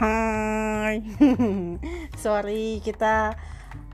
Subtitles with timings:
[0.00, 1.04] Hai.
[2.24, 3.36] Sorry kita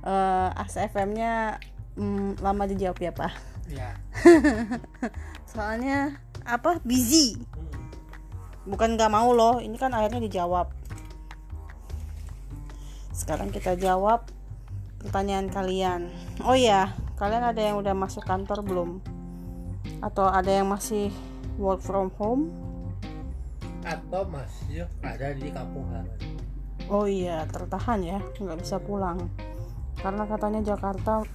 [0.06, 1.58] uh, ASFM-nya
[1.98, 3.34] mm, lama dijawab ya, Pak.
[3.66, 3.90] ya
[5.50, 6.14] Soalnya
[6.46, 6.78] apa?
[6.86, 7.34] Busy.
[8.70, 10.70] Bukan nggak mau loh, ini kan akhirnya dijawab.
[13.10, 14.30] Sekarang kita jawab
[15.02, 16.14] pertanyaan kalian.
[16.46, 19.02] Oh iya, kalian ada yang udah masuk kantor belum?
[20.06, 21.10] Atau ada yang masih
[21.58, 22.54] work from home?
[23.86, 26.36] Atau masih ada di kampung halaman
[26.86, 29.26] Oh iya, tertahan ya, nggak bisa pulang.
[29.98, 31.26] Karena katanya Jakarta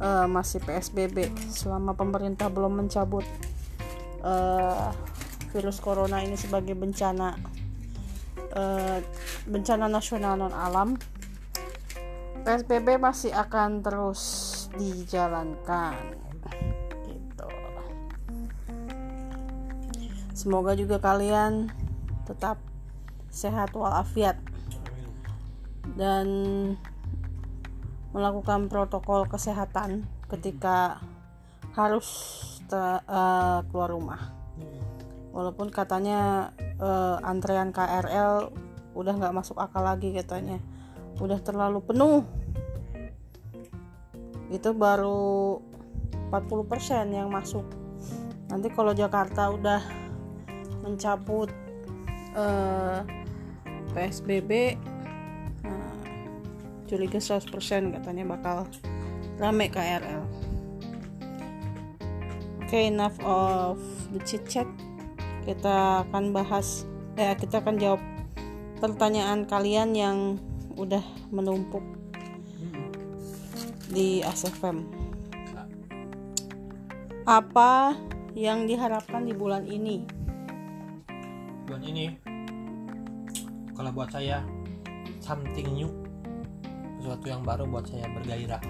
[0.00, 3.28] eh, masih PSBB selama pemerintah belum mencabut
[4.24, 4.88] eh,
[5.52, 7.36] virus corona ini sebagai bencana
[8.56, 9.04] eh,
[9.44, 10.96] bencana nasional non alam.
[12.42, 14.22] PSBB masih akan terus
[14.80, 16.31] dijalankan.
[20.42, 21.70] Semoga juga kalian
[22.26, 22.58] tetap
[23.30, 24.42] sehat walafiat
[25.94, 26.26] dan
[28.10, 30.98] melakukan protokol kesehatan ketika
[31.78, 32.10] harus
[32.66, 34.34] te- eh, keluar rumah.
[35.30, 38.50] Walaupun katanya eh, antrean KRL
[38.98, 40.58] udah nggak masuk akal lagi katanya,
[41.22, 42.26] udah terlalu penuh.
[44.50, 45.62] Itu baru
[46.34, 47.62] 40% yang masuk.
[48.50, 50.01] Nanti kalau Jakarta udah
[50.82, 51.48] mencabut
[52.34, 53.00] eh,
[53.96, 54.76] PSBB
[55.62, 55.94] nah,
[56.90, 57.48] curiga 100%
[57.94, 58.66] katanya bakal
[59.38, 60.22] rame KRL
[62.72, 63.76] oke enough of
[64.16, 64.64] the chit chat.
[65.44, 66.88] Kita akan bahas
[67.20, 68.00] eh kita akan jawab
[68.80, 70.18] pertanyaan kalian yang
[70.80, 71.84] udah menumpuk
[73.92, 74.88] di ASFM
[77.28, 77.92] apa
[78.32, 80.08] yang diharapkan di bulan ini
[81.68, 82.06] bulan ini
[83.72, 84.42] kalau buat saya
[85.22, 85.90] something new
[87.00, 88.62] sesuatu yang baru buat saya bergairah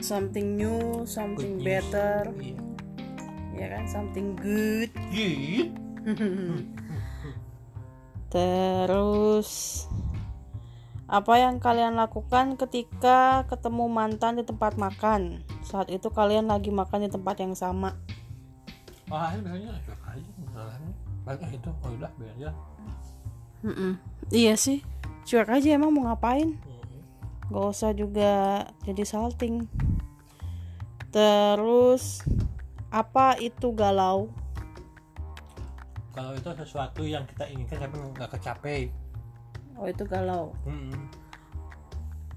[0.00, 2.56] something new, something Good better, iya
[3.60, 4.88] ya kan, something good.
[5.12, 5.68] Iya.
[8.34, 9.50] Terus
[11.10, 15.44] apa yang kalian lakukan ketika ketemu mantan di tempat makan?
[15.60, 17.92] Saat itu kalian lagi makan di tempat yang sama.
[19.10, 20.30] wah ini biasanya aja
[21.26, 22.50] balik ah, itu oh udah biar aja
[23.60, 24.00] Mm-mm.
[24.32, 24.80] Iya sih,
[25.28, 26.56] cuek aja emang mau ngapain?
[27.52, 29.68] Gak usah juga jadi salting.
[31.12, 32.24] Terus
[32.88, 34.32] apa itu galau?
[36.10, 38.90] kalau itu sesuatu yang kita inginkan tapi nggak kecapai
[39.80, 40.52] Oh itu galau.
[40.68, 40.92] Hmm.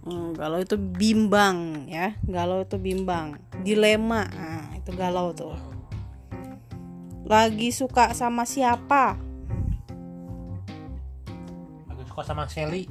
[0.07, 3.35] Hmm, galau itu bimbang ya, galau itu bimbang,
[3.67, 5.51] dilema, nah, itu galau tuh.
[7.33, 9.17] Lagi suka sama siapa?
[11.89, 12.85] aku suka sama Sally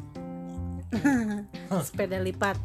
[1.86, 2.58] Sepeda lipat.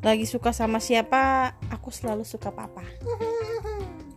[0.00, 1.52] Lagi suka sama siapa?
[1.68, 2.80] Aku selalu suka papa.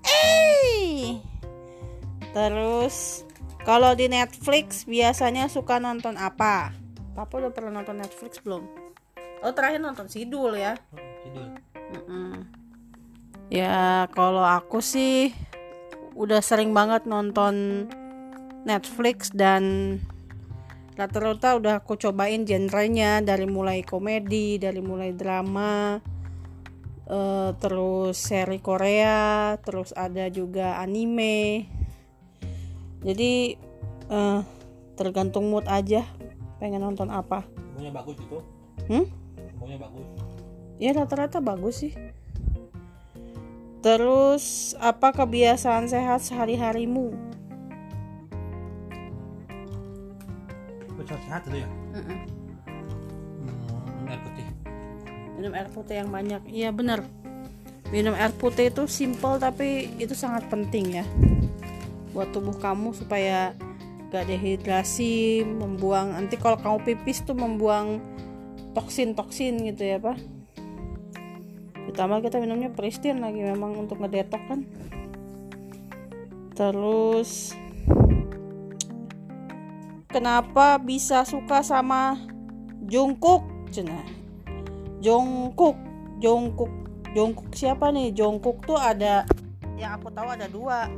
[0.07, 1.19] Eh.
[2.31, 3.27] Terus
[3.67, 6.71] kalau di Netflix biasanya suka nonton apa?
[7.11, 8.63] Papa udah pernah nonton Netflix belum?
[9.43, 10.79] Oh terakhir nonton Sidul ya.
[10.95, 11.49] Hmm, tidur
[11.91, 12.33] Mm-mm.
[13.51, 15.35] Ya kalau aku sih
[16.15, 17.85] udah sering banget nonton
[18.63, 19.95] Netflix dan
[20.95, 25.99] rata-rata udah aku cobain genrenya dari mulai komedi, dari mulai drama,
[27.05, 31.67] eh, terus seri Korea, terus ada juga anime.
[33.03, 33.59] Jadi
[34.09, 34.39] eh,
[34.95, 36.07] tergantung mood aja
[36.57, 37.43] pengen nonton apa.
[37.75, 38.39] semuanya bagus itu
[38.87, 39.05] Hmm?
[39.51, 40.05] semuanya bagus
[40.79, 41.93] Ya rata-rata bagus sih.
[43.85, 47.13] Terus apa kebiasaan sehat sehari-harimu?
[50.97, 52.25] Betul sehat itu ya hmm,
[54.09, 54.46] air putih
[55.38, 56.41] Minum air putih yang banyak.
[56.50, 57.06] Iya bener.
[57.94, 61.05] Minum air putih itu simple tapi itu sangat penting ya.
[62.09, 63.53] Buat tubuh kamu supaya
[64.09, 68.02] gak dehidrasi, membuang nanti kalau kamu pipis tuh membuang
[68.73, 70.34] toksin-toksin gitu ya, Pak.
[71.95, 74.67] Ditambah kita minumnya Pristin lagi memang untuk ngedetok kan.
[76.51, 77.55] Terus
[80.11, 82.19] kenapa bisa suka sama
[82.83, 83.47] Jungkook?
[83.71, 84.03] Cenah.
[84.99, 85.79] Jungkook,
[86.19, 86.73] Jungkook,
[87.15, 88.11] Jungkook siapa nih?
[88.11, 89.23] Jungkook tuh ada
[89.79, 90.91] yang aku tahu ada dua.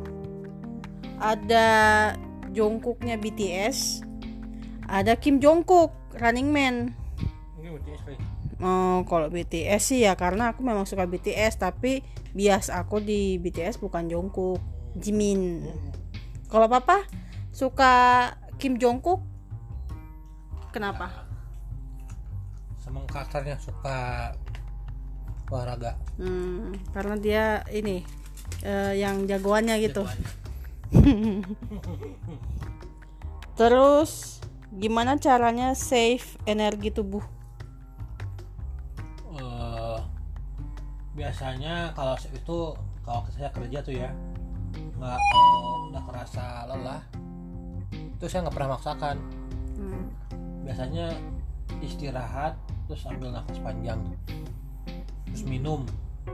[1.21, 1.67] Ada
[2.57, 4.01] Jungkooknya BTS,
[4.89, 6.97] ada Kim Jongkook, Running Man.
[8.57, 12.01] Oh, kalau BTS sih ya karena aku memang suka BTS tapi
[12.33, 14.57] bias aku di BTS bukan Jungkook,
[14.97, 15.61] Jimin.
[16.49, 17.05] Kalau papa
[17.57, 17.93] suka
[18.57, 19.25] Kim Jongkook
[20.69, 21.25] kenapa
[22.77, 24.29] sama karakternya suka
[25.49, 28.05] olahraga hmm, karena dia ini
[28.61, 30.29] eh, yang jagoannya gitu Jagoannya.
[33.59, 34.37] terus
[34.69, 37.25] gimana caranya save energi tubuh
[41.17, 42.57] biasanya kalau itu
[43.01, 44.13] kalau saya kerja tuh ya
[45.01, 47.01] nggak kalau udah kerasa lelah
[47.89, 49.17] itu saya nggak pernah maksakan.
[49.77, 50.05] Hmm,
[50.65, 51.13] biasanya
[51.81, 52.57] istirahat
[52.89, 53.97] terus ambil nafas panjang
[55.29, 55.81] terus minum.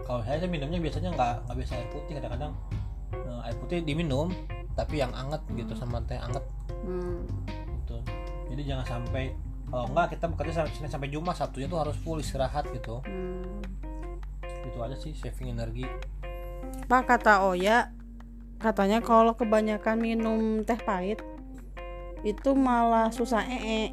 [0.03, 2.51] Kalau saya sih minumnya biasanya nggak nggak biasa air putih kadang-kadang
[3.15, 4.31] eh, air putih diminum
[4.73, 6.43] tapi yang anget gitu sama teh anget.
[6.83, 7.23] Hmm,
[7.79, 7.99] gitu.
[8.51, 9.31] Jadi jangan sampai
[9.67, 12.99] kalau enggak kita bekerja sampai sampai Jumat Sabtunya tuh harus full istirahat gitu.
[13.03, 13.63] Hmm.
[14.65, 15.85] Itu aja sih saving energi.
[16.87, 17.91] Pak kata Oya
[18.59, 21.19] katanya kalau kebanyakan minum teh pahit
[22.23, 23.91] itu malah susah ee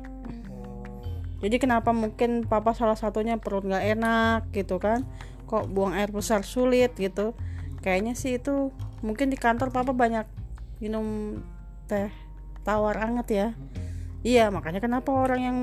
[1.41, 5.09] jadi kenapa mungkin papa salah satunya perut nggak enak gitu kan?
[5.49, 7.33] Kok buang air besar sulit gitu.
[7.81, 8.69] Kayaknya sih itu
[9.01, 10.29] mungkin di kantor papa banyak
[10.85, 11.41] minum
[11.89, 12.13] teh
[12.61, 13.49] tawar anget ya.
[14.21, 15.59] Iya makanya kenapa orang yang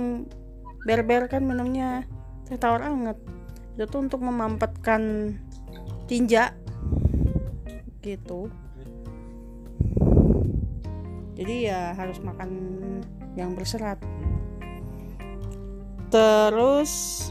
[0.81, 2.09] berber kan minumnya
[2.49, 3.21] teh tawar anget
[3.77, 5.37] itu tuh untuk memampatkan
[6.09, 6.57] tinja.
[8.01, 8.49] Gitu.
[11.37, 12.49] Jadi ya harus makan
[13.37, 14.01] yang berserat.
[16.09, 17.29] Terus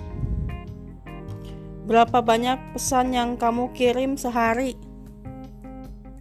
[1.91, 4.79] berapa banyak pesan yang kamu kirim sehari?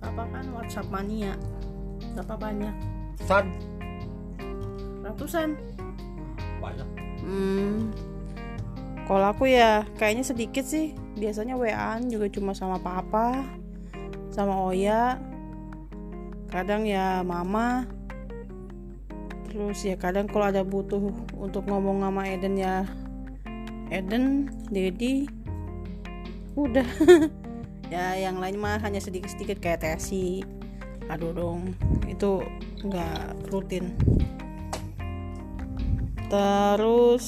[0.02, 1.38] Apa kan WhatsApp mania?
[2.18, 2.74] Berapa banyak?
[3.30, 3.54] San
[5.06, 5.54] ratusan.
[6.58, 6.90] Banyak.
[7.22, 7.94] Hmm
[9.06, 10.98] kalau aku ya kayaknya sedikit sih.
[11.16, 13.46] Biasanya WA-an juga cuma sama papa
[14.34, 15.22] sama Oya.
[16.50, 17.86] Kadang ya mama.
[19.48, 21.00] Terus ya kadang kalau ada butuh
[21.38, 22.84] untuk ngomong sama Eden ya
[23.94, 25.30] Eden Dedi
[26.58, 26.88] udah.
[27.94, 30.42] Ya yang lain mah hanya sedikit-sedikit kayak Tesi.
[31.06, 31.78] Aduh dong
[32.10, 32.42] itu
[32.82, 33.94] nggak rutin.
[36.26, 37.26] Terus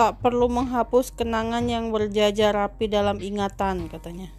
[0.00, 4.32] tak perlu menghapus kenangan yang berjajar rapi dalam ingatan katanya.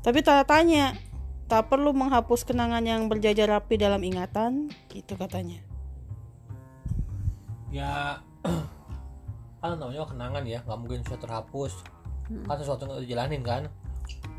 [0.00, 0.96] Tapi tanda tanya
[1.44, 4.72] tak perlu menghapus kenangan yang berjajar rapi dalam ingatan?
[4.88, 5.60] Gitu katanya.
[7.68, 8.24] Ya
[9.60, 11.76] kan namanya kenangan ya nggak mungkin bisa terhapus.
[12.48, 13.68] Kan sesuatu yang udah dijalanin kan?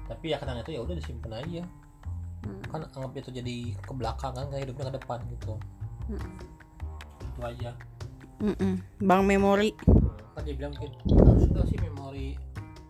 [0.09, 1.61] Tapi ya kenangan itu ya udah disimpan aja.
[2.73, 5.53] Kan anggap itu jadi ke belakang kan kayak hidupnya ke depan gitu.
[7.21, 7.77] Itu aja.
[8.37, 9.01] Mm-mm.
[9.01, 9.73] bang memori
[10.37, 10.93] kan dia bilang mungkin
[11.25, 12.37] harus juga sih memori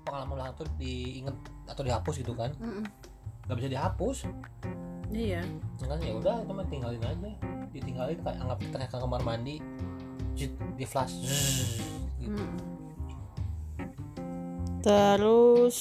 [0.03, 2.51] pengalaman ulang tuh diinget atau dihapus gitu kan.
[3.47, 4.17] Nggak bisa dihapus.
[5.07, 5.41] Iya.
[5.79, 7.31] Ya kan ya udah itu mah tinggalin aja.
[7.71, 9.55] Ditinggalin kayak anggap kita kayak ke kamar mandi
[10.37, 11.81] Jit, di flash Zzz,
[12.21, 12.45] gitu.
[14.85, 15.77] terus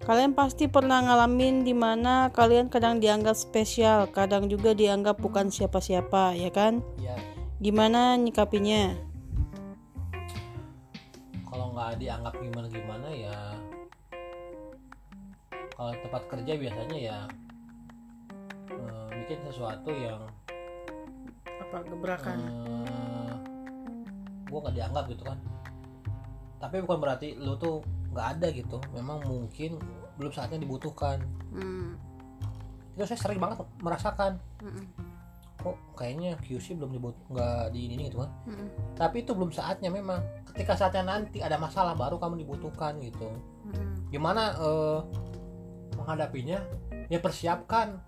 [0.00, 6.32] kalian pasti pernah ngalamin di mana kalian kadang dianggap spesial kadang juga dianggap bukan siapa-siapa
[6.32, 6.80] ya kan?
[6.96, 7.12] Ya
[7.64, 8.96] gimana nyikapinya
[11.74, 13.38] nggak dianggap gimana gimana ya
[15.74, 17.18] kalau tempat kerja biasanya ya
[18.70, 20.22] eh, bikin sesuatu yang
[21.74, 22.38] apa gebrakan?
[22.38, 23.34] Eh,
[24.46, 25.38] gua nggak dianggap gitu kan.
[26.62, 27.82] Tapi bukan berarti lu tuh
[28.14, 28.78] nggak ada gitu.
[28.94, 29.82] Memang mungkin
[30.14, 31.18] belum saatnya dibutuhkan.
[31.50, 31.98] Hmm.
[32.94, 34.38] itu saya sering banget merasakan.
[34.62, 34.86] Mm-mm.
[35.58, 38.30] kok kayaknya QC belum dibut nggak di ini gitu kan.
[38.46, 38.68] Mm-mm.
[39.00, 40.20] tapi itu belum saatnya memang
[40.54, 43.26] ketika saatnya nanti ada masalah baru kamu dibutuhkan gitu.
[43.66, 44.06] Mm-mm.
[44.14, 44.98] gimana eh,
[45.98, 46.62] menghadapinya?
[47.10, 47.98] Ya persiapkan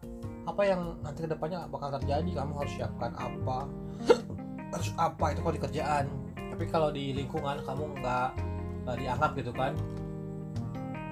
[0.46, 2.30] apa yang nanti ke depannya bakal terjadi.
[2.38, 3.66] Kamu harus siapkan apa?
[4.74, 6.04] Harus apa itu kalau di kerjaan?
[6.36, 8.28] Tapi kalau di lingkungan kamu nggak
[8.94, 9.74] dianggap gitu kan?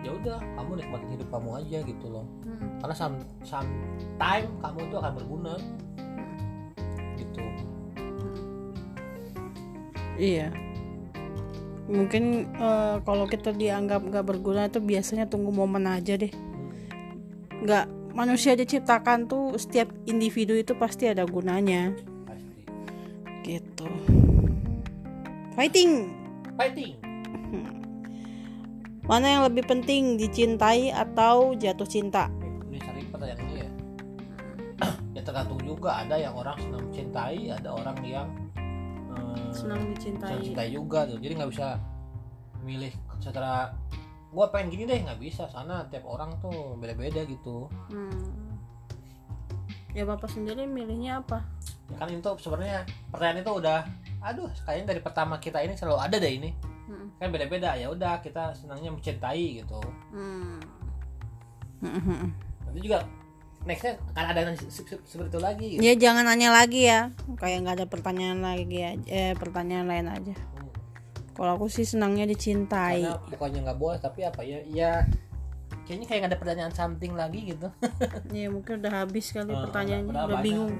[0.07, 2.27] Ya udah kamu nikmatin hidup kamu aja gitu loh.
[2.47, 2.79] Mm-mm.
[2.79, 5.55] karena some, sometime kamu itu akan berguna.
[7.19, 7.43] Gitu.
[10.15, 10.74] Iya.
[11.85, 16.33] Mungkin eh, kalau kita dianggap nggak berguna itu biasanya tunggu momen aja deh.
[17.65, 21.93] Nggak manusia diciptakan tuh setiap individu itu pasti ada gunanya.
[22.25, 22.53] pasti
[23.45, 23.89] Gitu.
[25.55, 26.11] Fighting.
[26.55, 26.95] fighting
[29.05, 32.33] Mana yang lebih penting dicintai atau jatuh cinta?
[32.73, 33.71] ini cari pertanyaan ini ya
[35.21, 38.29] ya tergantung juga ada yang orang senang mencintai ada orang yang
[39.55, 40.35] Senang senang dicintai.
[40.43, 41.69] cintai juga tuh jadi nggak bisa
[42.61, 43.71] milih secara
[44.29, 48.59] gua pengen gini deh nggak bisa sana tiap orang tuh beda-beda gitu Hmm.
[49.91, 51.47] ya bapak sendiri milihnya apa
[51.87, 53.81] ya kan itu sebenarnya pertanyaan itu udah
[54.21, 56.51] aduh kayaknya dari pertama kita ini selalu ada deh ini
[56.85, 59.81] Mm, kan beda-beda ya udah kita senangnya mencintai gitu
[60.13, 60.61] hmm.
[61.81, 62.31] Mm, mm, mm.
[62.61, 62.99] nanti juga
[63.65, 65.81] nextnya akan ada yang se- se- seperti itu lagi gitu.
[65.81, 67.11] ya jangan nanya lagi ya.
[67.35, 70.35] Kayak nggak ada pertanyaan lagi ya eh pertanyaan lain aja.
[70.35, 70.69] Hmm.
[71.33, 73.03] kalau aku sih senangnya dicintai.
[73.03, 74.93] Karena bukannya nggak boleh tapi apa ya ya
[75.85, 77.69] kayaknya kayak nggak ada pertanyaan something lagi gitu.
[78.33, 80.09] Ya mungkin udah habis kali Oh, pertanyaannya.
[80.09, 80.73] udah- udah bingung.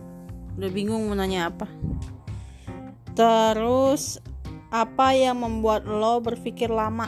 [0.55, 1.67] Udah bingung mau nanya apa.
[3.13, 4.19] Terus
[4.69, 7.07] apa yang membuat lo berpikir lama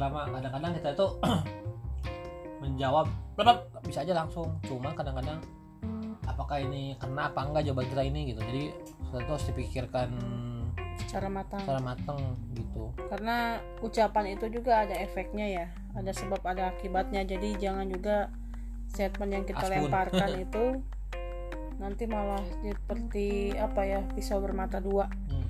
[0.00, 0.24] lama.
[0.32, 1.06] Kadang-kadang kita itu
[2.64, 4.48] menjawab "Blep, bisa aja langsung.
[4.64, 5.40] Cuma kadang-kadang
[6.24, 8.20] apakah ini kena apa enggak jawaban kita ini?
[8.32, 8.40] Gitu.
[8.40, 8.64] Jadi
[9.04, 10.08] sesuatu harus dipikirkan
[11.00, 11.60] secara matang.
[11.64, 12.18] secara matang
[12.54, 12.92] gitu.
[13.10, 15.66] Karena ucapan itu juga ada efeknya ya.
[15.96, 17.24] Ada sebab ada akibatnya.
[17.24, 18.30] Jadi jangan juga
[18.92, 19.74] statement yang kita Aspun.
[19.86, 20.64] lemparkan itu
[21.80, 25.08] nanti malah seperti apa ya pisau bermata dua.
[25.28, 25.48] Hmm.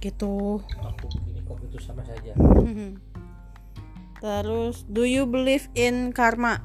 [0.00, 0.56] gitu.
[0.80, 1.12] Aku
[1.50, 2.30] kok itu sama saja.
[4.16, 6.60] Terus do you believe in karma?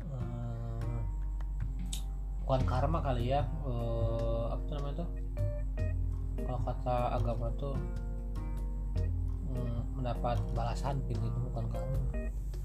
[0.00, 1.04] Hmm,
[2.42, 5.08] bukan karma kali ya Eh, apa namanya tuh
[6.38, 7.74] kalau kata agama tuh
[9.46, 11.98] hmm, mendapat balasan gitu bukan karma.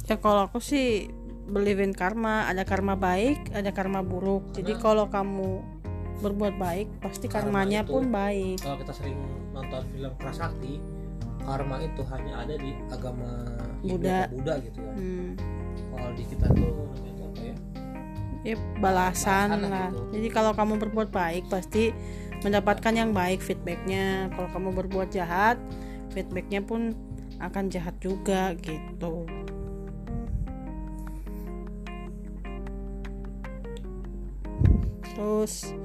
[0.04, 1.12] Ya kalau aku sih
[1.44, 4.56] believe in karma ada karma baik ada karma buruk.
[4.56, 5.50] Jadi Karena- kalau kamu
[6.16, 8.64] berbuat baik pasti Karma karmanya itu- pun baik.
[8.64, 9.20] kalau kita sering
[9.54, 10.82] nonton film prasakti
[11.44, 13.30] karma itu hanya ada di agama
[13.84, 14.32] Buddha.
[14.32, 14.94] Buddha gitu ya.
[14.96, 15.30] Hmm,
[15.92, 17.56] kalau di kita tuh namanya apa ya?
[18.44, 19.88] Ya balasan Balasan lah lah.
[19.92, 20.02] gitu.
[20.20, 21.92] jadi kalau kamu berbuat baik pasti
[22.44, 24.32] mendapatkan yang baik feedbacknya.
[24.36, 25.60] Kalau kamu berbuat jahat
[26.12, 26.96] feedbacknya pun
[27.44, 29.28] akan jahat juga gitu.
[35.14, 35.76] Terus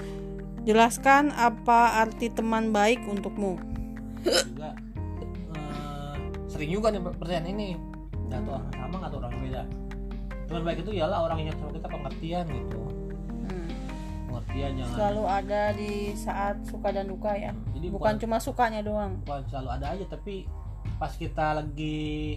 [0.68, 3.56] jelaskan apa arti teman baik untukmu.
[4.20, 4.76] Juga
[5.56, 7.68] eh, sering juga nih pertanyaan ini.
[8.28, 9.62] Nggak tahu orang sama nggak tahu orang beda.
[10.44, 12.80] Teman baik itu ialah orang yang sama kita pengertian gitu.
[13.48, 13.68] Hmm,
[14.28, 15.60] pengertian jangan selalu ada.
[15.72, 17.56] di saat suka dan duka ya.
[17.72, 19.24] Jadi bukan bukan cuma sukanya doang.
[19.24, 20.44] bukan selalu ada aja tapi
[21.00, 22.36] pas kita lagi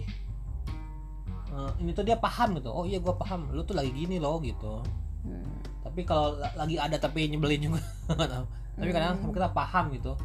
[1.52, 2.72] eh, ini tuh dia paham gitu.
[2.72, 3.52] Oh iya gua paham.
[3.52, 4.80] Lu tuh lagi gini loh gitu.
[5.28, 5.52] Hmm,
[5.92, 7.84] tapi kalau la- lagi ada tapi nyebelin juga
[8.80, 10.16] tapi kadang sama kita paham gitu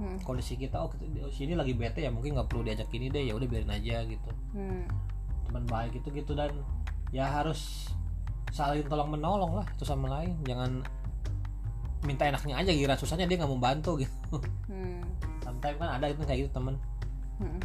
[0.00, 3.12] hmm, kondisi kita oh kita, oh, sini lagi bete ya mungkin nggak perlu diajak ini
[3.12, 4.88] deh ya udah biarin aja gitu hmm.
[5.44, 6.56] teman baik itu gitu dan
[7.12, 7.92] ya harus
[8.48, 10.80] saling tolong menolong lah itu sama lain jangan
[12.08, 15.04] minta enaknya aja kira susahnya dia nggak mau bantu gitu Hmm.
[15.44, 16.80] sometimes kan ada gitu kayak gitu temen
[17.34, 17.60] Mm.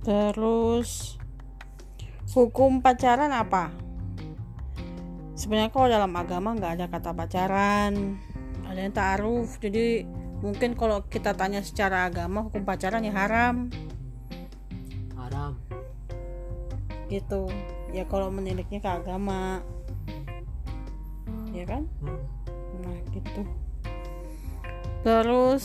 [0.00, 1.20] Terus
[2.32, 3.68] hukum pacaran apa?
[5.36, 8.16] Sebenarnya kalau dalam agama nggak ada kata pacaran,
[8.64, 9.60] ada yang taaruf.
[9.60, 10.08] Jadi
[10.40, 13.68] mungkin kalau kita tanya secara agama hukum pacaran ya haram
[15.16, 15.52] haram
[17.12, 17.48] gitu.
[17.94, 19.62] Ya kalau meniliknya ke agama,
[21.54, 21.86] ya kan?
[22.02, 22.20] hmm.
[22.82, 23.42] Nah gitu.
[25.06, 25.64] Terus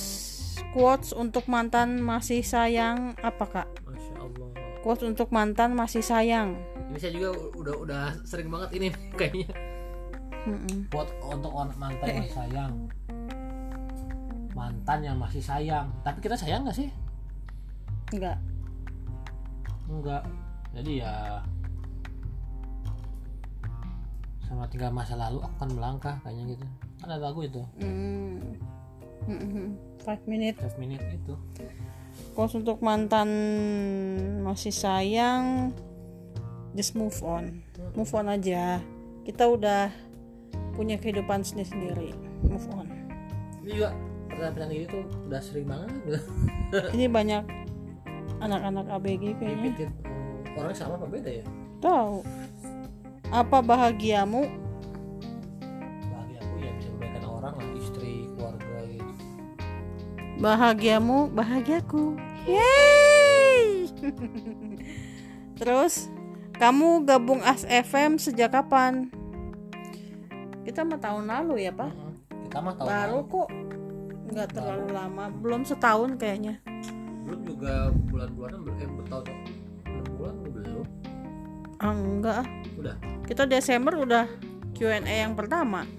[0.71, 3.67] quotes untuk mantan masih sayang apa kak?
[3.89, 4.49] masya allah
[4.85, 6.70] Quotes untuk mantan masih sayang.
[6.91, 8.87] Ini saya juga udah udah sering banget ini
[9.19, 9.49] kayaknya
[10.43, 10.91] Mm-mm.
[10.91, 12.73] buat untuk orang mantan yang sayang
[14.51, 16.89] mantan yang masih sayang tapi kita sayang nggak sih
[18.11, 18.37] Enggak.
[19.87, 20.23] enggak
[20.75, 21.13] jadi ya
[24.43, 26.65] sama tinggal masa lalu aku kan melangkah kayaknya gitu
[26.99, 28.59] kan ada lagu itu Mm.
[29.21, 29.77] Mm-mm.
[30.01, 30.57] Five minute.
[30.57, 31.37] 5 minute itu
[32.33, 33.29] Quotes untuk mantan
[34.41, 35.69] masih sayang.
[36.71, 37.59] Just move on.
[37.93, 38.79] Move on aja.
[39.27, 39.91] Kita udah
[40.71, 42.15] punya kehidupan sendiri-sendiri.
[42.47, 42.87] Move on.
[43.61, 43.93] ini juga
[44.31, 45.91] pertanyaan-pertanyaan gini tuh udah sering banget.
[46.97, 47.43] Ini banyak
[48.41, 49.91] anak-anak ABG kayaknya.
[50.01, 51.45] Hmm, orangnya sama apa beda ya
[51.77, 52.25] Tahu.
[53.29, 54.49] Apa bahagiamu?
[56.09, 59.13] bahagia aku ya bisa membahagiakan orang lah istri keluarga gitu
[60.41, 62.17] Bahagiamu, bahagiaku.
[62.49, 63.93] Yeay!
[65.61, 66.09] Terus,
[66.61, 69.09] kamu gabung As FM sejak kapan?
[70.61, 71.89] Kita mah tahun lalu ya, Pak.
[71.89, 72.13] Mm-mm.
[72.45, 73.49] kita mah tahu Baru kok.
[74.29, 76.61] Nggak terlalu lama, belum setahun kayaknya.
[77.21, 79.25] belum juga bulan-bulanan belum eh bertahun
[80.19, 80.85] bulan belum
[81.81, 82.35] Ah, enggak.
[82.43, 82.47] ah.
[82.77, 84.25] udah Kita Desember udah
[84.77, 85.89] Q&A yang pertama.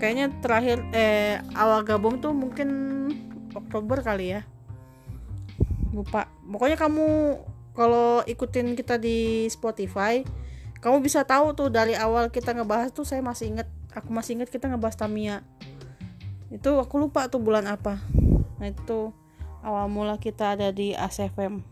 [0.00, 2.68] Kayaknya terakhir eh awal gabung tuh mungkin
[3.52, 4.42] Oktober kali ya.
[5.92, 7.36] lupa pokoknya kamu
[7.72, 10.24] kalau ikutin kita di Spotify
[10.82, 14.50] kamu bisa tahu tuh dari awal kita ngebahas tuh saya masih inget aku masih inget
[14.50, 15.46] kita ngebahas Tamiya.
[16.50, 18.02] Itu aku lupa tuh bulan apa.
[18.58, 19.14] Nah itu
[19.62, 21.62] awal mula kita ada di ACFM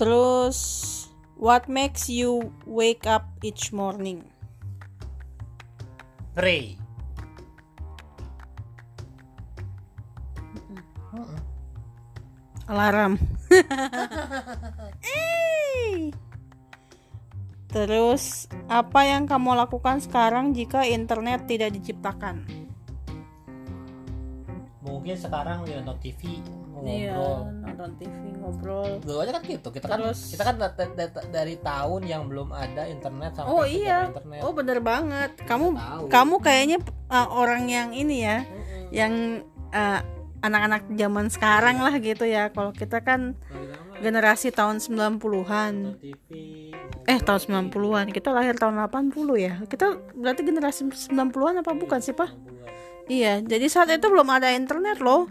[0.00, 0.58] terus
[1.36, 4.24] what makes you wake up each morning?
[6.40, 6.79] Ray
[12.70, 13.18] alarm.
[17.70, 22.46] Terus apa yang kamu lakukan sekarang jika internet tidak diciptakan?
[24.80, 26.40] mungkin sekarang ya nonton TV
[26.80, 28.88] Iya, ngobrol nonton TV ngobrol.
[28.98, 32.48] dulu aja kan gitu kita kan Terus- kita kan da- da- dari tahun yang belum
[32.50, 33.98] ada internet sampai Oh kita iya.
[34.08, 35.30] internet Oh bener banget.
[35.42, 36.04] Kamu Tahu.
[36.08, 38.84] kamu kayaknya uh, orang yang ini ya, Mm-mm.
[38.90, 39.12] yang
[39.70, 40.00] uh,
[40.40, 42.48] anak-anak zaman sekarang lah gitu ya.
[42.52, 43.36] Kalau kita kan
[44.00, 45.74] generasi tahun nonton 90-an.
[46.00, 46.28] TV
[47.08, 48.06] Eh tahun 90-an.
[48.12, 49.54] Kita lahir tahun 80 ya.
[49.66, 52.30] Kita berarti generasi 90-an apa bukan sih, Pak?
[52.30, 53.08] 60-an.
[53.10, 55.26] Iya, jadi saat itu belum ada internet loh.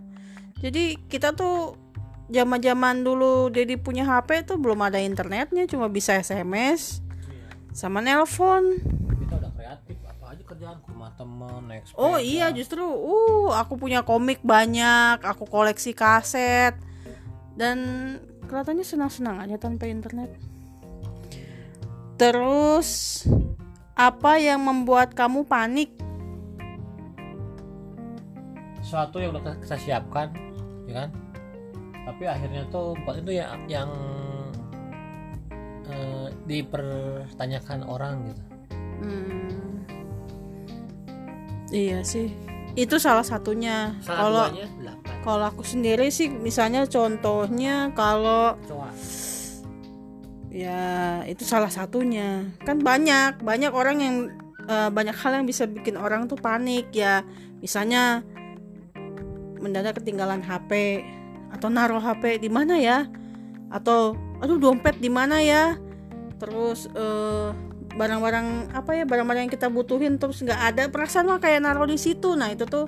[0.59, 1.79] Jadi kita tuh
[2.27, 7.47] zaman-zaman dulu Dedi punya HP tuh belum ada internetnya, cuma bisa SMS Iya.
[7.71, 8.83] sama nelpon.
[9.23, 13.49] kita udah kreatif apa aja kerjaan ke rumah temen naik sepeda Oh iya, justru uh
[13.57, 16.77] aku punya komik banyak, aku koleksi kaset.
[17.57, 17.77] Dan
[18.45, 20.29] kelihatannya senang-senang aja tanpa internet.
[22.15, 23.23] Terus
[23.97, 25.91] apa yang membuat kamu panik?
[28.79, 30.33] sesuatu yang udah kita siapkan
[30.89, 31.09] ya kan
[32.09, 33.85] tapi akhirnya tuh buat itu ya yang
[35.85, 38.49] eh, dipertanyakan orang gitu
[38.99, 39.87] Hmm.
[41.69, 42.33] Iya sih.
[42.73, 43.97] Itu salah satunya.
[44.05, 44.49] Kalau
[45.21, 48.57] kalau aku sendiri sih misalnya contohnya kalau
[50.49, 52.49] ya itu salah satunya.
[52.65, 54.15] Kan banyak, banyak orang yang
[54.65, 57.21] eh, banyak hal yang bisa bikin orang tuh panik ya.
[57.61, 58.25] Misalnya
[59.59, 61.03] mendadak ketinggalan HP
[61.51, 63.05] atau naruh HP di mana ya?
[63.69, 65.77] Atau aduh dompet di mana ya?
[66.39, 70.83] Terus eh, barang-barang apa ya barang-barang yang kita butuhin terus nggak ada.
[70.91, 72.35] Perasaan mah kayak naruh di situ.
[72.37, 72.85] Nah itu tuh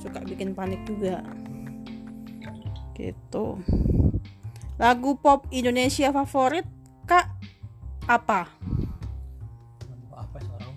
[0.00, 1.22] suka bikin panik juga.
[2.96, 3.60] Gitu.
[4.80, 6.64] Lagu pop Indonesia favorit
[7.04, 7.28] kak
[8.08, 8.48] apa?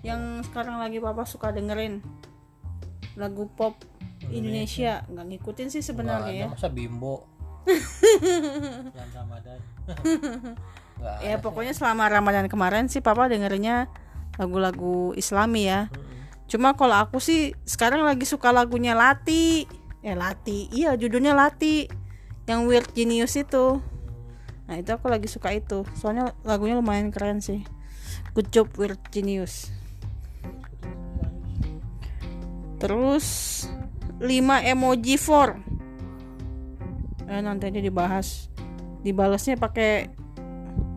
[0.04, 2.04] Yang sekarang lagi papa suka dengerin.
[3.16, 3.80] Lagu pop
[4.28, 5.08] Indonesia.
[5.08, 6.46] Nggak ngikutin sih sebenarnya ya.
[6.52, 7.24] masa bimbo.
[9.16, 9.56] Ramadan
[11.00, 13.90] Nggak ya pokoknya selama Ramadan kemarin sih papa dengerinnya
[14.38, 16.00] lagu-lagu Islami ya sih.
[16.00, 16.14] Mm-mm.
[16.44, 19.64] Cuma kalau aku sih sekarang lagi suka lagunya Lati.
[20.04, 20.68] Eh Lati.
[20.70, 21.88] Iya, judulnya Lati.
[22.44, 23.80] Yang Weird Genius itu.
[24.68, 25.88] Nah, itu aku lagi suka itu.
[25.96, 27.64] Soalnya lagunya lumayan keren sih.
[28.36, 29.72] Good job Weird Genius.
[32.76, 33.26] Terus
[34.20, 35.56] 5 emoji for.
[37.24, 38.52] Eh nanti aja dibahas.
[39.00, 40.12] Dibalasnya pakai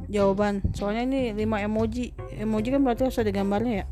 [0.08, 0.64] jawaban.
[0.74, 2.16] Soalnya ini 5 emoji.
[2.36, 3.86] Emoji kan berarti harus ada gambarnya ya.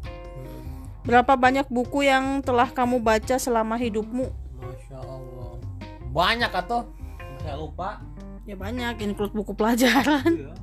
[1.06, 4.26] Berapa banyak buku yang telah kamu baca selama hidupmu?
[4.58, 5.62] Masya Allah
[6.16, 6.88] banyak atau
[7.44, 8.00] saya lupa
[8.46, 10.54] Ya banyak, include buku pelajaran, iya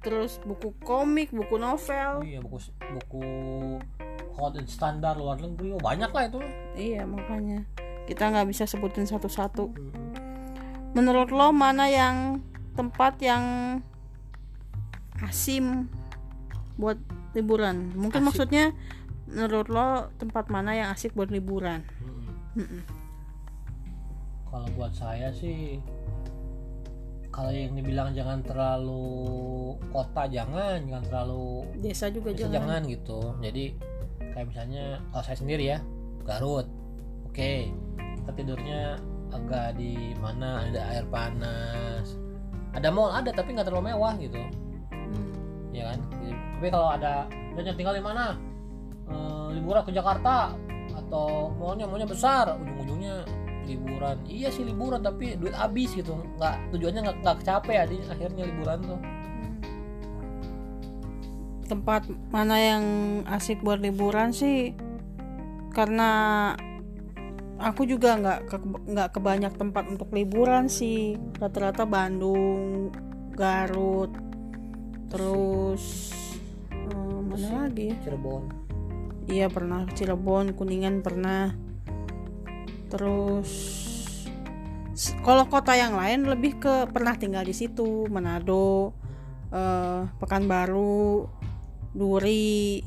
[0.00, 2.24] terus buku komik, buku novel.
[2.24, 3.24] iya buku buku
[4.32, 6.40] hot and standar luar negeri oh, banyak lah itu
[6.72, 7.68] Iya makanya
[8.08, 9.70] kita nggak bisa sebutin satu-satu.
[10.96, 12.42] Menurut lo mana yang
[12.74, 13.44] tempat yang
[15.24, 15.88] asim
[16.76, 16.96] buat
[17.32, 17.92] liburan?
[17.94, 18.26] Mungkin Asik.
[18.26, 18.64] maksudnya
[19.30, 21.86] menurut lo tempat mana yang asik buat liburan?
[22.58, 22.82] Mm-mm.
[24.50, 25.78] kalau buat saya sih
[27.30, 29.06] kalau yang dibilang jangan terlalu
[29.94, 32.54] kota jangan jangan terlalu Desa juga bisa jangan.
[32.58, 33.64] jangan gitu jadi
[34.34, 35.78] kayak misalnya kalau saya sendiri ya
[36.26, 36.66] Garut
[37.30, 38.98] oke kita tidurnya
[39.30, 42.18] agak di mana ada air panas
[42.74, 44.69] ada mall ada tapi nggak terlalu mewah gitu Hmm.
[45.70, 45.98] Ya kan?
[46.58, 48.36] Tapi kalau ada dan tinggal di mana?
[49.10, 50.54] Eh, liburan ke Jakarta
[50.94, 53.26] atau mallnya mallnya besar ujung-ujungnya
[53.66, 54.16] liburan.
[54.26, 56.14] Iya sih liburan tapi duit habis gitu.
[56.38, 59.00] Nggak tujuannya nggak nggak capek ya akhirnya liburan tuh.
[61.66, 62.84] Tempat mana yang
[63.26, 64.74] asik buat liburan sih?
[65.70, 66.10] Karena
[67.62, 71.18] aku juga nggak ke- nggak kebanyak tempat untuk liburan sih.
[71.38, 72.90] Rata-rata Bandung
[73.34, 74.29] Garut
[75.10, 76.14] terus
[76.70, 77.96] eh, mana lagi ya?
[78.06, 78.44] Cirebon.
[79.26, 79.84] Iya pernah.
[79.90, 81.52] Cirebon Kuningan pernah.
[82.88, 83.50] Terus
[85.26, 88.06] kalau kota yang lain lebih ke pernah tinggal di situ.
[88.06, 88.94] Manado
[89.50, 91.26] eh, Pekanbaru
[91.92, 92.86] Duri.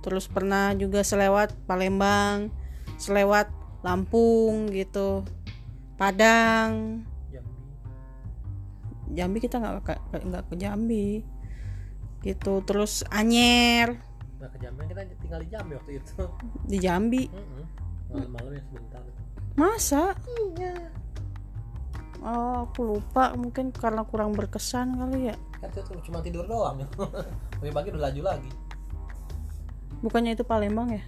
[0.00, 2.48] Terus pernah juga selewat Palembang
[3.00, 3.48] selewat
[3.80, 5.24] Lampung gitu.
[5.96, 7.00] Padang
[9.10, 11.08] Jambi kita nggak ke- nggak ke Jambi.
[12.20, 12.52] Gitu.
[12.62, 13.96] Terus Anyer.
[14.38, 16.14] Nah ke Jambi kita tinggal di Jambi waktu itu.
[16.64, 17.22] Di Jambi.
[17.26, 17.64] Mm-mm.
[18.10, 19.00] malam-malam ya sebentar.
[19.54, 20.02] Masa?
[20.56, 20.74] Iya.
[22.20, 23.32] Oh aku lupa.
[23.32, 25.36] Mungkin karena kurang berkesan kali ya.
[25.56, 26.80] Kan itu cuma tidur doang.
[26.80, 26.88] Ya
[27.60, 28.50] pagi-pagi udah laju lagi.
[30.00, 31.04] Bukannya itu Palembang ya?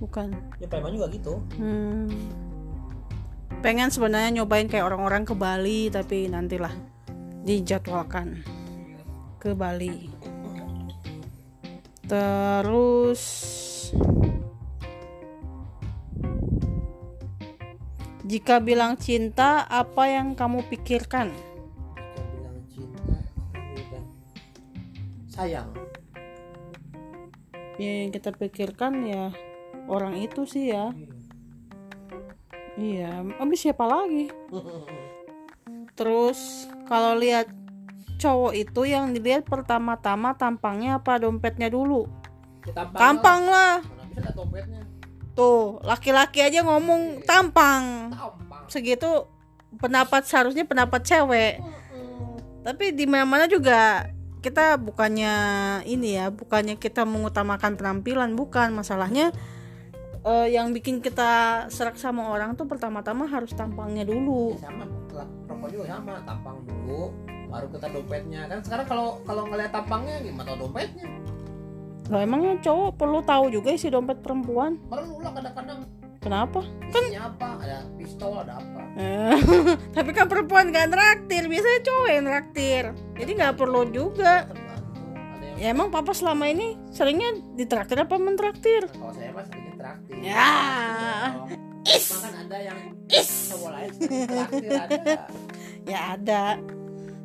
[0.00, 0.32] Bukan.
[0.58, 1.38] Ya Palembang juga gitu.
[1.54, 2.08] Hmm.
[3.64, 6.76] Pengen sebenarnya nyobain kayak orang-orang ke Bali tapi nantilah
[7.48, 8.44] dijadwalkan
[9.40, 10.12] ke Bali.
[12.04, 13.22] Terus
[18.24, 21.28] Jika bilang cinta, apa yang kamu pikirkan?
[21.32, 23.16] Kita bilang cinta
[25.28, 25.68] sayang
[27.76, 29.32] Ya, yang kita pikirkan ya
[29.88, 30.92] orang itu sih ya.
[32.74, 34.34] Iya, habis siapa lagi?
[35.94, 37.46] Terus kalau lihat
[38.18, 42.10] cowok itu yang dilihat pertama-tama tampangnya apa dompetnya dulu?
[42.66, 43.74] Ya, tampang Tampang lah.
[45.34, 48.14] Tuh, laki-laki aja ngomong tampang.
[48.14, 49.26] tampang Segitu
[49.78, 51.62] pendapat seharusnya pendapat cewek.
[52.64, 54.08] Tapi di mana-mana juga
[54.40, 55.34] kita bukannya
[55.84, 58.72] ini ya, bukannya kita mengutamakan penampilan, bukan.
[58.72, 59.34] Masalahnya
[60.24, 61.30] eh, yang bikin kita
[61.68, 64.56] serak sama orang tuh pertama-tama harus tampangnya dulu.
[64.56, 67.02] sama lah, perempuan juga sama tampang dulu
[67.46, 71.06] baru kita dompetnya kan sekarang kalau kalau ngeliat tampangnya gimana tahu dompetnya
[72.04, 74.76] Lah emangnya cowok perlu tahu juga isi dompet perempuan?
[74.84, 75.86] perlu lah kadang-kadang
[76.18, 76.60] Kenapa?
[76.84, 79.38] isinya apa ada pistol ada apa Eh,
[79.96, 82.84] Tapi kan perempuan gak traktir, biasanya cowok yang traktir.
[83.14, 84.46] Jadi nggak perlu juga.
[84.46, 88.86] yang Ya emang papa selama ini seringnya ditraktir apa mentraktir?
[88.88, 90.48] kalau saya mah sedikit traktir Ya.
[91.84, 92.80] is kan ada yang
[93.12, 95.14] is cowok lain traktir ada
[95.92, 96.56] Ya ada.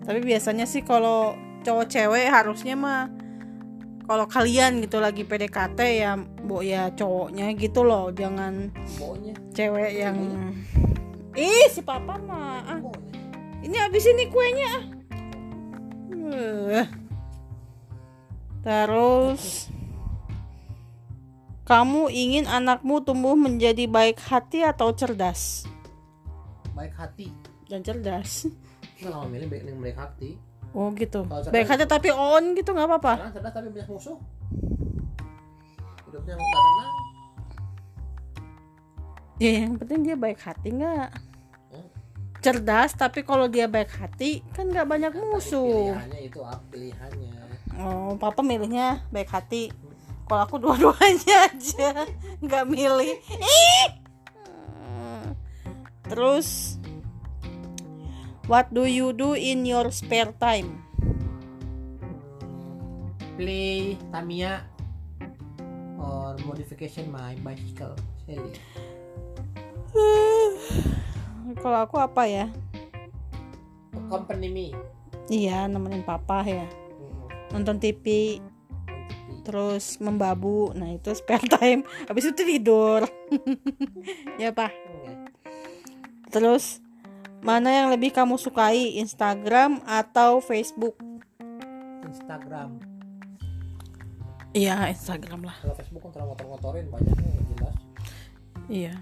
[0.03, 1.31] Tapi biasanya sih kalau
[1.63, 3.07] cowok cewek harusnya mah
[4.03, 8.73] kalau kalian gitu lagi PDKT ya bu ya cowoknya gitu loh, jangan
[9.53, 10.17] cewek yang
[11.37, 12.65] Ih, si papa mah.
[12.67, 12.79] Ah,
[13.61, 14.71] ini habis ini kuenya.
[16.27, 16.87] ah.
[18.59, 19.71] Terus
[21.69, 25.69] kamu ingin anakmu tumbuh menjadi baik hati atau cerdas?
[26.71, 27.29] baik hati
[27.65, 28.49] Dan cerdas.
[28.97, 30.31] nggak lama milih baik baik hati
[30.69, 31.21] Oh gitu.
[31.23, 33.13] Kalau cerdas- Baik hati tapi on gitu nggak apa-apa.
[33.15, 34.17] sekarang cerdas tapi banyak musuh
[36.03, 36.93] hidupnya nggak tenang
[39.39, 41.09] Ya yang penting dia baik hati nggak.
[41.69, 41.87] Hmm.
[42.39, 45.93] Cerdas tapi kalau dia baik hati kan nggak banyak musuh.
[45.93, 47.33] pilihannya itu apa pilihannya
[47.77, 49.71] Oh, papa milihnya baik hati.
[50.29, 52.05] Kalau aku dua-duanya aja,
[52.37, 53.17] nggak milih.
[53.33, 53.87] Ih!
[56.05, 56.77] Terus,
[58.45, 60.85] what do you do in your spare time?
[63.39, 64.67] play Tamiya
[65.95, 67.95] or modification my bicycle
[68.27, 68.51] Sally
[71.63, 72.45] Kalau aku apa ya?
[74.11, 74.67] company me
[75.29, 76.65] Iya, nemenin papa ya.
[77.53, 78.37] Nonton TV,
[79.41, 80.71] terus membabu.
[80.75, 81.81] Nah, itu spare time.
[82.07, 83.07] Habis itu tidur.
[84.41, 84.71] ya, Pak.
[86.29, 86.79] Terus,
[87.41, 88.99] mana yang lebih kamu sukai?
[89.01, 90.95] Instagram atau Facebook?
[92.09, 92.81] Instagram
[94.49, 95.53] Iya, Instagram lah.
[95.61, 97.75] kalau Facebook kan terlalu motor-motorin banyak nggak jelas
[98.69, 98.93] Iya,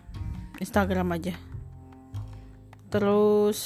[0.60, 1.36] Instagram aja.
[2.88, 3.60] Terus,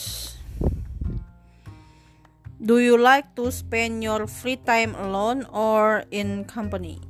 [2.62, 7.02] do you like to spend your free time alone or in company?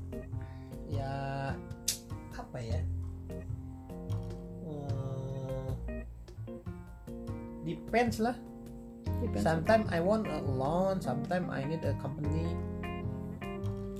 [0.87, 1.51] ya
[2.35, 2.79] apa ya?
[4.63, 5.71] Hmm,
[7.63, 8.35] depends lah.
[9.37, 12.47] Sometimes I want alone sometimes I need a company.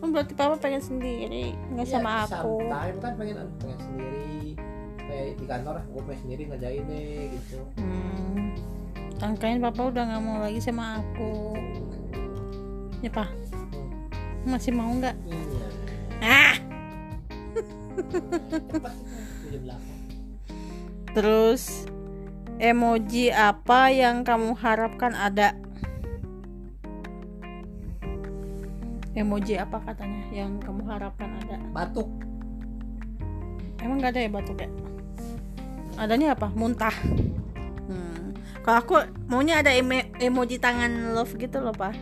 [0.02, 2.58] Oh, berarti papa pengen sendiri, nggak Ya, sama aku.
[2.66, 4.58] sometimes kan pengen pengen sendiri.
[4.98, 7.60] Kayak di kantor gue pengen sendiri ngerjain deh gitu.
[7.78, 8.58] Hmm,
[9.22, 11.54] tangkain papa udah nggak mau lagi sama aku.
[13.06, 13.30] Ya pak,
[14.50, 15.14] masih mau nggak?
[15.30, 15.68] iya
[16.22, 16.56] Ah,
[18.74, 18.94] cepat
[19.46, 21.86] itu jam 8 terus
[22.62, 25.58] emoji apa yang kamu harapkan ada?
[29.12, 31.58] Emoji apa katanya yang kamu harapkan ada?
[31.76, 32.10] batuk
[33.82, 34.70] Emang nggak ada ya batuk ya?
[35.98, 36.54] Adanya apa?
[36.54, 36.94] Muntah.
[38.62, 38.95] Kalau aku
[39.26, 41.97] maunya ada emo- emoji tangan love gitu loh pak.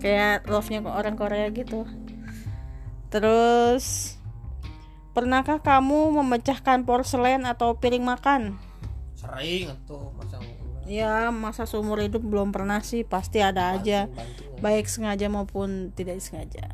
[0.00, 1.88] Kayak love nya orang Korea gitu.
[3.08, 4.16] Terus
[5.16, 8.60] pernahkah kamu memecahkan porselen atau piring makan?
[9.16, 10.36] Sering tuh masa
[10.86, 14.06] ya masa seumur hidup belum pernah sih pasti ada aja.
[14.56, 16.68] baik sengaja maupun tidak sengaja.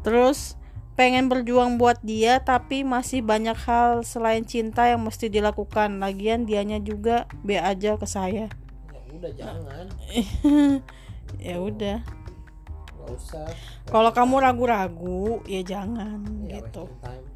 [0.00, 0.56] Terus
[0.96, 6.00] pengen berjuang buat dia tapi masih banyak hal selain cinta yang mesti dilakukan.
[6.00, 8.48] Lagian dianya juga be aja ke saya.
[8.90, 9.84] Ya udah jangan.
[11.42, 11.98] Ya udah.
[13.90, 16.86] Kalau kamu ragu-ragu ya jangan ya gitu.
[17.02, 17.26] time.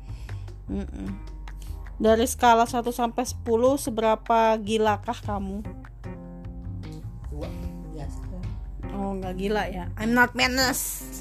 [0.70, 1.10] Mm-mm.
[1.98, 3.42] dari skala 1 sampai 10
[3.76, 5.66] seberapa gilakah kamu?
[7.34, 7.50] Dua.
[7.92, 8.22] Biasa.
[8.94, 9.90] Oh nggak gila ya.
[9.98, 11.20] I'm not madness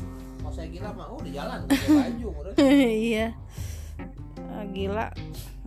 [0.49, 2.53] kalau saya gila mah udah jalan pakai baju udah.
[2.89, 3.27] Iya.
[4.49, 5.05] Ah, gila.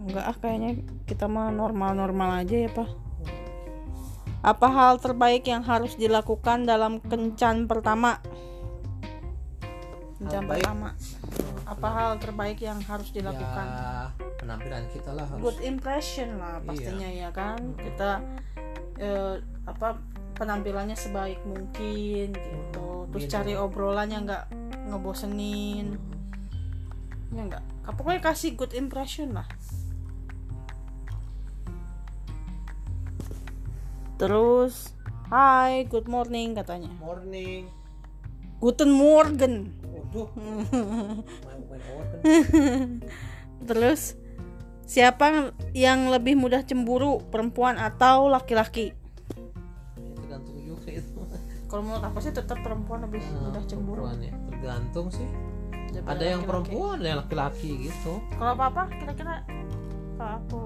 [0.03, 0.71] Enggak ah kayaknya
[1.07, 2.91] kita mah normal-normal aja ya pak.
[4.43, 8.19] Apa hal terbaik yang harus dilakukan dalam kencan pertama?
[10.19, 10.99] Kencan pertama.
[11.63, 13.67] Apa hal terbaik yang harus dilakukan?
[13.71, 14.11] Ya
[14.43, 15.47] penampilan kita lah harus.
[15.47, 17.79] Good impression lah pastinya ya kan.
[17.79, 18.19] Kita
[18.99, 19.95] eh, apa
[20.35, 23.07] penampilannya sebaik mungkin gitu.
[23.15, 23.35] Terus Gitu.
[23.37, 24.62] cari obrolan yang nggak
[24.93, 25.97] ngebosenin
[27.33, 27.65] ya enggak
[27.97, 29.49] pokoknya kasih good impression lah
[34.21, 34.93] terus
[35.33, 36.93] Hai, good morning katanya.
[37.01, 37.65] morning
[38.61, 39.73] Guten Morgen.
[39.81, 40.29] waduh
[43.73, 44.13] Terus
[44.85, 48.93] siapa yang lebih mudah cemburu, perempuan atau laki-laki?
[48.93, 51.17] Ya, tergantung juga itu
[51.65, 54.05] Kalau menurut aku sih tetap perempuan lebih mudah cemburu.
[54.05, 55.27] Perempuan ya tergantung sih
[55.91, 56.71] daripada ada yang laki-laki.
[56.71, 59.35] perempuan ada yang laki-laki gitu Kalau papa kira-kira
[60.15, 60.63] kalau aku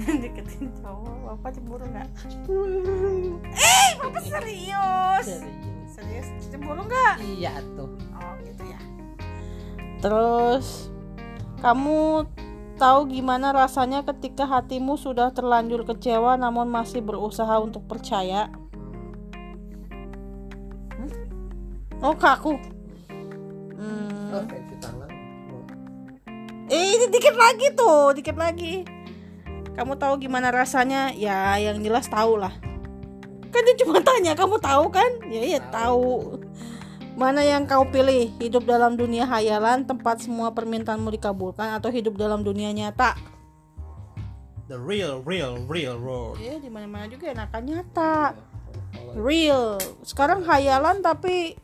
[0.24, 2.08] deketin cowok, papa cemburu nggak?
[3.52, 5.28] Eh, papa serius.
[5.92, 7.20] Serius cemburu nggak?
[7.20, 8.80] iya tuh Oh gitu ya.
[10.00, 10.88] Terus
[11.60, 12.24] kamu
[12.80, 18.48] tahu gimana rasanya ketika hatimu sudah terlanjur kecewa namun masih berusaha untuk percaya?
[22.00, 22.56] Oh kaku.
[23.76, 24.32] Hmm.
[24.32, 25.08] oh, kayak cuci tangan
[26.70, 28.88] Eh ini dikit lagi tuh, dikit lagi.
[29.76, 31.12] Kamu tahu gimana rasanya?
[31.12, 32.56] Ya yang jelas tahu lah.
[33.50, 35.10] Kan dia cuma tanya, kamu tahu kan?
[35.28, 36.40] Ya iya tahu.
[37.18, 38.32] Mana yang kau pilih?
[38.40, 43.18] Hidup dalam dunia hayalan, tempat semua permintaanmu dikabulkan, atau hidup dalam dunia nyata?
[44.70, 48.38] the real real real world Ya di mana-mana juga enakan nyata.
[49.18, 49.82] Real.
[50.06, 51.58] Sekarang hayalan tapi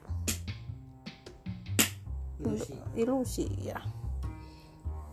[2.54, 2.74] ilusi.
[2.94, 3.78] ilusi ya.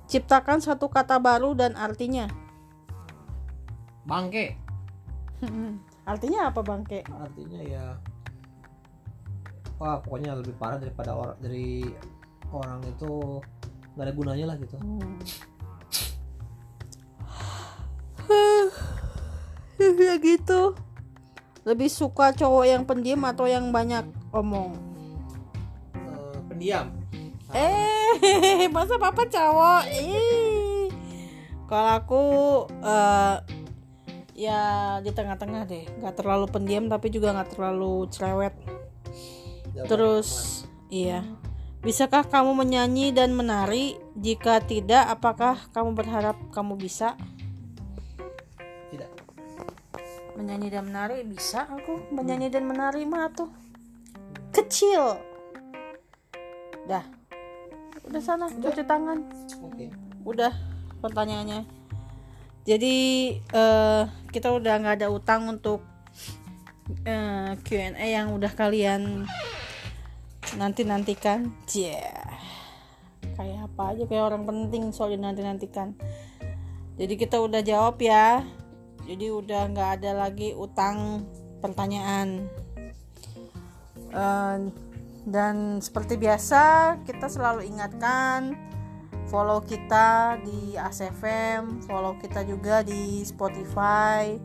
[0.06, 2.30] Ciptakan satu kata baru dan artinya.
[4.04, 4.60] bangke
[6.04, 7.04] artinya apa bangke?
[7.08, 7.96] artinya ya
[9.80, 11.88] wah pokoknya lebih parah daripada orang dari
[12.52, 13.40] orang itu
[13.96, 14.76] nggak ada gunanya lah gitu
[20.08, 20.76] ya gitu
[21.64, 24.04] lebih suka cowok yang pendiam atau yang banyak
[24.36, 24.76] omong
[25.94, 26.92] Eh, pendiam
[27.54, 29.84] eh masa papa cowok?
[29.94, 30.90] Ih.
[31.70, 32.24] Kalau aku
[32.82, 33.38] eh,
[34.34, 34.62] ya
[35.02, 35.86] di tengah-tengah deh.
[36.02, 38.54] Nggak terlalu pendiam tapi juga nggak terlalu cerewet.
[39.86, 41.26] Terus iya.
[41.84, 44.00] Bisakah kamu menyanyi dan menari?
[44.16, 47.20] Jika tidak apakah kamu berharap kamu bisa?
[48.88, 49.12] Tidak.
[50.40, 51.28] Menyanyi dan menari?
[51.28, 52.08] Bisa aku.
[52.08, 53.52] Menyanyi dan menari mah tuh
[54.56, 55.20] kecil.
[56.88, 57.23] Dah
[58.08, 59.20] udah sana cuci tangan.
[59.64, 59.92] Oke.
[60.24, 60.52] Udah
[61.00, 61.66] pertanyaannya.
[62.64, 62.96] Jadi
[63.40, 65.84] eh, kita udah nggak ada utang untuk
[67.04, 69.28] eh, Q&A yang udah kalian
[70.54, 72.30] nanti nantikan yeah.
[73.34, 75.98] kayak apa aja kayak orang penting soal nanti nantikan
[76.94, 78.46] jadi kita udah jawab ya.
[79.04, 81.26] Jadi udah nggak ada lagi utang
[81.58, 82.46] pertanyaan.
[84.14, 84.58] Eh,
[85.24, 88.56] dan seperti biasa kita selalu ingatkan
[89.32, 94.36] follow kita di ASFM follow kita juga di Spotify.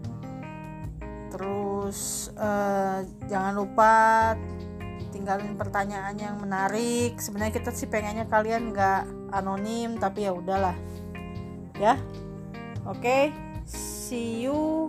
[1.29, 3.95] Terus eh, jangan lupa
[5.13, 7.21] tinggalin pertanyaan yang menarik.
[7.21, 10.77] Sebenarnya kita sih pengennya kalian nggak anonim tapi ya udahlah.
[11.77, 11.99] Ya?
[12.89, 14.89] Oke see you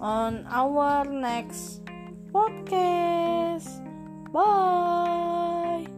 [0.00, 1.80] on our next
[2.28, 3.83] podcast
[4.34, 5.93] Bye.